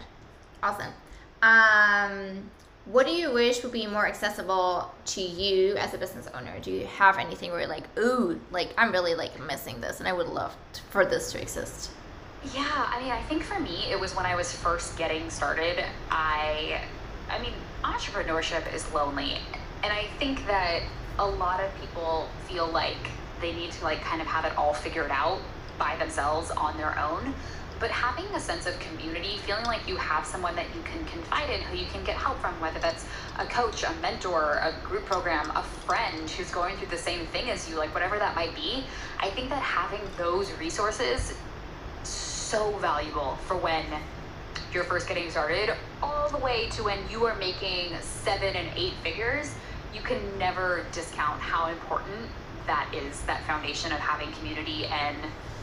[0.63, 0.93] awesome.
[1.43, 2.51] Um,
[2.87, 6.59] what do you wish would be more accessible to you as a business owner?
[6.61, 10.09] Do you have anything where you're like ooh like i'm really like missing this and
[10.09, 10.57] i would love
[10.91, 11.91] for this to exist
[12.55, 15.85] yeah, I mean, I think for me, it was when I was first getting started.
[16.11, 16.83] I,
[17.31, 19.39] I mean, entrepreneurship is lonely,
[19.83, 20.83] and I think that
[21.19, 24.75] a lot of people feel like they need to like kind of have it all
[24.75, 25.41] figured out
[25.79, 27.35] by themselves on their own.
[27.79, 31.51] But having a sense of community, feeling like you have someone that you can confide
[31.51, 33.05] in, who you can get help from, whether that's
[33.39, 37.51] a coach, a mentor, a group program, a friend who's going through the same thing
[37.51, 38.85] as you, like whatever that might be,
[39.19, 41.35] I think that having those resources
[42.47, 43.85] so valuable for when
[44.73, 48.93] you're first getting started, all the way to when you are making seven and eight
[49.03, 49.53] figures,
[49.93, 52.31] you can never discount how important
[52.69, 55.17] that is, that foundation of having community and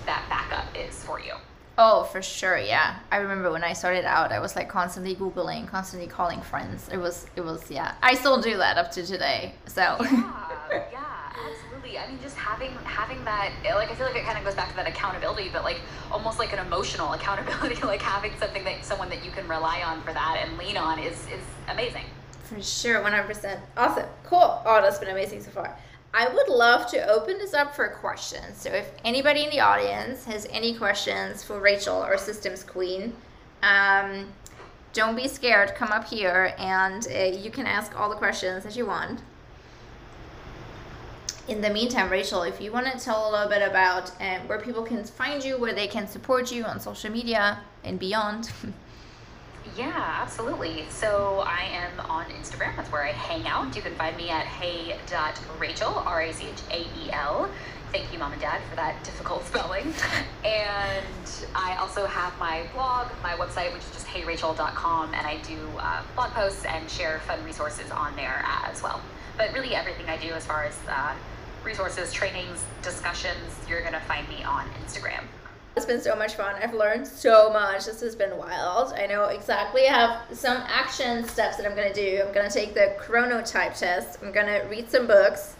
[0.05, 1.31] that backup is for you.
[1.77, 2.97] Oh, for sure, yeah.
[3.11, 6.89] I remember when I started out, I was like constantly googling, constantly calling friends.
[6.91, 7.95] It was, it was, yeah.
[8.03, 9.53] I still do that up to today.
[9.67, 9.81] So.
[9.81, 9.99] Yeah,
[10.91, 11.72] yeah, absolutely.
[11.97, 14.69] I mean, just having having that, like, I feel like it kind of goes back
[14.69, 15.81] to that accountability, but like
[16.11, 20.01] almost like an emotional accountability, like having something that someone that you can rely on
[20.01, 22.03] for that and lean on is is amazing.
[22.43, 23.59] For sure, one hundred percent.
[23.77, 24.61] Awesome, cool.
[24.65, 25.77] Oh, that's been amazing so far.
[26.15, 28.57] I would love to open this up for questions.
[28.57, 33.13] So if anybody in the audience has any questions for Rachael, our systems queen,
[33.63, 34.31] um,
[34.93, 35.73] don't be scared.
[35.73, 39.21] Come up here and uh, you can ask all the questions that you want.
[41.47, 44.59] In the meantime, Rachael, if you want to tell a little bit about um, where
[44.59, 48.51] people can find you, where they can support you on social media and beyond.
[49.77, 50.85] Yeah, absolutely.
[50.89, 52.75] So I am on Instagram.
[52.75, 53.75] That's where I hang out.
[53.75, 57.49] You can find me at hey.rachael, R A C H A E L.
[57.91, 59.93] Thank you, mom and dad, for that difficult spelling.
[60.43, 61.05] and
[61.55, 66.03] I also have my blog, my website, which is just heyrachael.com, and I do uh,
[66.15, 69.01] blog posts and share fun resources on there as well.
[69.37, 71.15] But really, everything I do as far as uh,
[71.63, 73.37] resources, trainings, discussions,
[73.67, 75.23] you're going to find me on Instagram.
[75.75, 76.55] It's been so much fun.
[76.61, 77.85] I've learned so much.
[77.85, 78.93] This has been wild.
[78.93, 79.87] I know exactly.
[79.87, 82.23] I have some action steps that I'm going to do.
[82.23, 84.19] I'm going to take the chronotype test.
[84.21, 85.55] I'm going to read some books.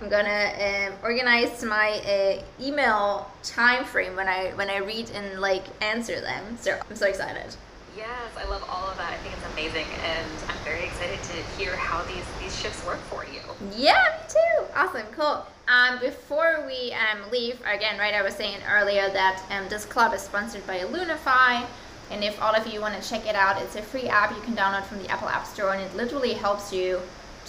[0.00, 5.10] I'm going to um, organize my uh, email time frame when I when I read
[5.10, 6.56] and like answer them.
[6.56, 7.54] So I'm so excited.
[7.96, 9.12] Yes, I love all of that.
[9.12, 12.98] I think it's amazing, and I'm very excited to hear how these these shifts work
[13.10, 13.40] for you.
[13.76, 14.64] Yeah, me too.
[14.74, 15.46] Awesome, cool.
[15.68, 20.14] Um, before we um, leave, again, right, I was saying earlier that um, this club
[20.14, 21.66] is sponsored by Illunify.
[22.10, 24.40] And if all of you want to check it out, it's a free app you
[24.40, 27.00] can download from the Apple App Store, and it literally helps you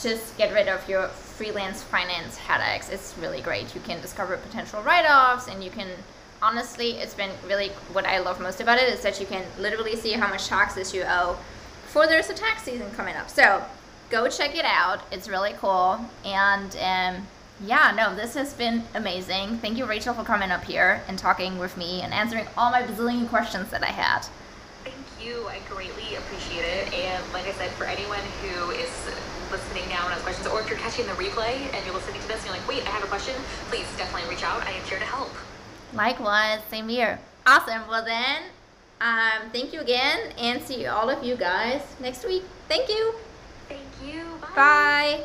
[0.01, 2.89] just get rid of your freelance finance headaches.
[2.89, 3.73] It's really great.
[3.73, 5.87] You can discover potential write offs, and you can
[6.41, 9.95] honestly, it's been really what I love most about it is that you can literally
[9.95, 11.37] see how much taxes you owe
[11.83, 13.29] before there's a tax season coming up.
[13.29, 13.63] So
[14.09, 15.01] go check it out.
[15.11, 15.99] It's really cool.
[16.23, 17.27] And, um,
[17.65, 19.57] yeah, no, this has been amazing.
[19.57, 22.83] Thank you, Rachael, for coming up here and talking with me and answering all my
[22.83, 24.21] bazillion questions that I had.
[24.83, 25.45] Thank you.
[25.47, 26.93] I greatly appreciate it.
[26.93, 28.89] And like I said, for anyone who is
[29.51, 32.27] listening now and has questions, or if you're catching the replay and you're listening to
[32.27, 33.35] this and you're like, wait, I have a question,
[33.67, 34.63] please definitely reach out.
[34.63, 35.31] I am here to help.
[35.93, 37.19] Likewise, same here.
[37.45, 37.87] Awesome.
[37.87, 38.43] Well, then,
[39.01, 42.43] um, thank you again and see all of you guys next week.
[42.67, 43.15] Thank you.
[43.67, 44.23] Thank you.
[44.41, 44.55] Bye.
[44.55, 45.23] Bye.